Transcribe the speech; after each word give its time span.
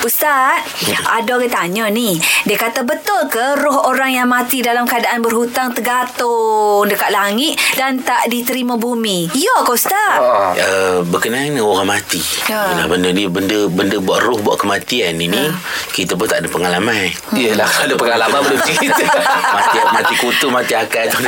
Ustaz, 0.00 0.64
ada 1.04 1.30
orang 1.36 1.52
tanya 1.52 1.84
ni. 1.92 2.16
Dia 2.48 2.56
kata 2.56 2.88
betul 2.88 3.28
ke 3.28 3.60
roh 3.60 3.84
orang 3.84 4.16
yang 4.16 4.32
mati 4.32 4.64
dalam 4.64 4.88
keadaan 4.88 5.20
berhutang 5.20 5.76
tergantung 5.76 6.88
dekat 6.88 7.12
langit 7.12 7.60
dan 7.76 8.00
tak 8.00 8.32
diterima 8.32 8.80
bumi? 8.80 9.28
Ya 9.36 9.60
ke 9.60 9.76
Ustaz? 9.76 10.16
Ah. 10.16 10.56
Uh, 10.56 11.04
berkenaan 11.04 11.52
dengan 11.52 11.68
orang 11.68 12.00
mati 12.00 12.22
Ya. 12.48 12.80
Yalah, 12.80 12.88
benda 12.88 13.12
ni 13.12 13.28
benda 13.28 13.68
benda 13.68 14.00
buat 14.00 14.24
roh 14.24 14.40
buat 14.40 14.56
kematian 14.58 15.20
ni 15.20 15.28
ni 15.28 15.52
kita 15.92 16.16
pun 16.16 16.26
tak 16.26 16.42
ada 16.42 16.48
pengalaman 16.48 17.12
Yelah 17.36 17.68
kalau 17.68 17.94
pengalaman 17.94 18.40
belum 18.42 18.60
cerita 18.64 19.04
mati 19.56 19.78
mati 19.92 20.14
kutu 20.16 20.46
mati 20.48 20.72
akal 20.74 21.06
tu 21.12 21.20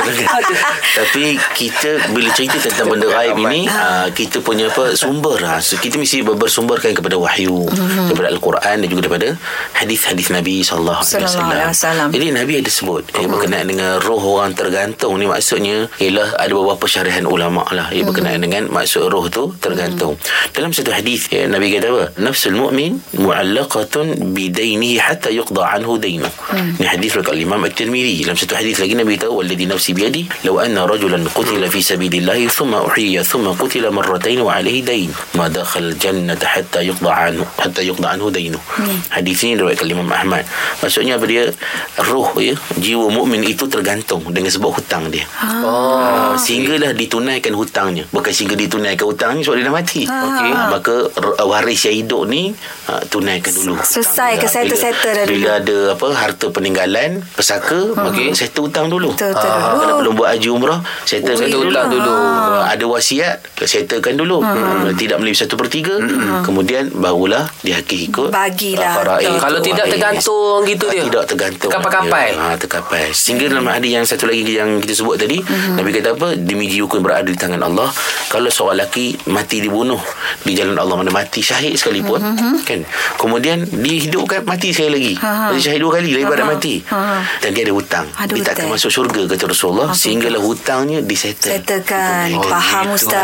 tapi 0.98 1.36
kita 1.54 2.10
bila 2.10 2.32
cerita 2.32 2.56
tentang 2.58 2.88
benda 2.90 3.06
gaib 3.06 3.36
ini 3.38 3.68
uh, 3.68 4.08
kita 4.10 4.40
punya 4.40 4.72
apa 4.72 4.96
sumber 4.96 5.38
uh, 5.44 5.60
so, 5.60 5.76
kita 5.78 6.00
mesti 6.00 6.24
ber- 6.24 6.40
bersumberkan 6.40 6.96
kepada 6.96 7.14
wahyu 7.20 7.68
daripada 8.08 8.32
al-Quran 8.32 8.61
dan 8.62 8.86
juga 8.86 9.06
daripada 9.06 9.34
hadis-hadis 9.78 10.30
Nabi 10.34 10.62
sallallahu 10.62 11.02
alaihi 11.02 11.70
wasallam. 11.70 12.08
jadi 12.14 12.26
Nabi 12.34 12.52
ada 12.62 12.70
sebut 12.70 13.02
eh, 13.18 13.26
berkenaan 13.26 13.66
dengan 13.70 13.98
roh 14.02 14.22
orang 14.38 14.54
tergantung. 14.54 15.18
Ni 15.18 15.26
maksudnya 15.26 15.90
ialah 15.98 16.38
ada 16.38 16.52
beberapa 16.54 16.86
syarahan 16.86 17.26
ulama 17.26 17.66
lah 17.70 17.90
yang 17.94 18.08
berkenaan 18.10 18.42
dengan 18.42 18.70
maksud 18.70 19.06
roh 19.12 19.26
tu 19.30 19.54
tergantung. 19.62 20.18
Dalam 20.54 20.74
satu 20.74 20.90
hadis 20.90 21.30
eh, 21.34 21.46
Nabi 21.46 21.74
kata 21.74 21.86
apa? 21.90 22.04
Nafsul 22.18 22.56
mu'min 22.58 22.98
mu'allaqatun 23.18 24.34
bidainihi 24.34 24.98
hatta 25.02 25.30
yuqda 25.30 25.78
anhu 25.78 25.98
dainu. 25.98 26.26
Ni 26.78 26.86
hadis 26.86 27.14
riwayat 27.14 27.38
Imam 27.38 27.62
At-Tirmizi. 27.66 28.26
Dalam 28.26 28.38
satu 28.38 28.54
hadis 28.58 28.78
lagi 28.78 28.94
Nabi 28.98 29.18
kata 29.18 29.30
walladhi 29.30 29.66
nafsi 29.66 29.94
biyadi 29.94 30.26
law 30.48 30.62
anna 30.62 30.86
rajulan 30.86 31.22
qutila 31.30 31.70
fi 31.70 31.80
sabilillah 31.82 32.38
thumma 32.50 32.84
uhiya 32.88 33.22
thumma 33.22 33.54
qutila 33.54 33.94
marratayn 33.94 34.40
wa 34.42 34.56
alayhi 34.58 34.82
dain 34.82 35.10
ma 35.38 35.46
dakhala 35.46 35.92
al-jannata 35.92 36.46
hatta 36.48 36.80
yuqda 36.82 37.10
anhu 37.10 37.44
hatta 37.60 37.82
yuqda 37.84 38.16
anhu 38.16 38.32
dainu 38.52 38.60
hadis 39.08 39.40
ini 39.42 39.56
riwayat 39.56 39.80
Imam 39.82 40.08
Ahmad. 40.08 40.44
Maksudnya 40.80 41.16
apa 41.16 41.24
dia? 41.24 41.48
Roh 41.98 42.32
ya 42.36 42.52
jiwa 42.76 43.08
mukmin 43.08 43.40
itu 43.42 43.64
tergantung 43.66 44.24
dengan 44.28 44.48
sebab 44.48 44.72
hutang 44.72 45.08
dia. 45.08 45.24
Oh. 45.64 46.32
sehinggalah 46.36 46.92
ditunaikan 46.92 47.52
hutangnya. 47.52 48.04
Bukan 48.08 48.32
sehingga 48.32 48.56
ditunaikan 48.56 49.04
hutangnya 49.04 49.42
sebab 49.42 49.56
dia 49.56 49.66
dah 49.66 49.74
mati. 49.74 50.02
Okey. 50.04 50.50
Maka 50.52 50.94
r- 51.12 51.36
waris 51.44 51.80
yang 51.84 51.96
hidup 51.98 52.22
ni 52.26 52.52
uh, 52.88 53.02
tunaikan 53.08 53.52
dulu. 53.52 53.76
Selesai 53.80 54.36
ke 54.36 54.44
Bila- 54.44 54.52
settle-settle 54.52 55.12
dah 55.12 55.24
bila 55.24 55.50
ada 55.60 55.78
apa 55.92 56.06
harta 56.12 56.46
peninggalan 56.48 57.10
pesaka 57.32 57.92
okey. 58.12 58.32
settle 58.32 58.68
hutang 58.68 58.88
dulu. 58.88 59.12
Betul, 59.12 59.32
betul. 59.32 59.50
Ah, 59.50 59.76
kalau 59.76 59.94
belum 60.00 60.12
buat 60.14 60.28
haji 60.32 60.48
umrah 60.48 60.80
settlekan 61.04 61.38
settle 61.38 61.60
dulu 61.60 61.70
hutang 61.70 61.88
dulu. 61.90 62.12
Ah, 62.12 62.62
ada 62.68 62.84
wasiat 62.84 63.36
settlekan 63.60 64.14
dulu. 64.16 64.40
Hmm. 64.42 64.90
tidak 64.96 65.16
melebihi 65.18 65.38
satu 65.38 65.54
per 65.54 65.68
tiga. 65.68 65.96
Kemudian 66.42 66.90
barulah 66.92 67.46
dihakiki 67.62 68.10
ikut 68.10 68.28
Ah, 68.44 68.94
faraid 68.94 69.22
Betul. 69.24 69.38
Kalau 69.38 69.58
tidak 69.60 69.86
tergantung 69.88 70.58
gitu 70.64 70.86
dia. 70.88 71.02
tidak 71.04 71.24
tergantung 71.24 71.68
Terkapai-kapai. 71.68 72.28
Ya, 72.30 72.42
ah, 72.42 72.56
terkapai 72.56 73.04
sehingga 73.12 73.44
dalam 73.48 73.66
hadis 73.66 73.90
yang 73.92 74.04
satu 74.04 74.24
lagi 74.24 74.42
yang 74.48 74.78
kita 74.78 74.94
sebut 74.94 75.16
tadi 75.16 75.38
Nabi 75.72 75.90
kata 75.92 76.12
apa 76.12 76.28
dimiji 76.34 76.78
hukum 76.78 77.00
berada 77.00 77.24
di 77.24 77.34
tangan 77.34 77.60
Allah 77.60 77.88
kalau 78.26 78.48
seorang 78.48 78.72
lelaki 78.74 79.04
mati 79.26 79.58
dibunuh 79.58 80.00
di 80.40 80.52
jalan 80.52 80.74
Allah 80.74 80.96
mana 80.96 81.10
mati 81.10 81.38
syahid 81.40 81.74
sekalipun 81.74 82.18
kan 82.62 82.80
kemudian 83.16 83.62
dihidupkan 83.62 84.42
mati 84.42 84.70
sekali 84.70 84.90
lagi 84.90 85.12
Ha, 85.14 85.28
ha. 85.28 85.46
jadi 85.50 85.60
syahid 85.62 85.80
dua 85.80 85.92
kali 85.94 86.10
lah 86.10 86.20
ibarat 86.22 86.38
Ha, 86.38 86.46
ha. 86.46 86.52
mati 86.52 86.74
Ha, 86.82 86.98
ha. 86.98 87.16
dan 87.38 87.50
dia 87.50 87.62
ada 87.62 87.72
hutang 87.72 88.06
Ada 88.10 88.32
dia 88.32 88.42
tak 88.42 88.54
akan 88.56 88.66
masuk 88.72 88.90
syurga 88.90 89.22
kata 89.26 89.44
Rasulullah 89.46 89.88
sehinggalah 89.92 90.40
hutangnya 90.40 90.98
disettle 91.00 91.52
Settlekan. 91.52 92.32
Oh, 92.32 92.42
Faham 92.42 92.84
gitu. 92.88 93.06
Ustaz. 93.06 93.22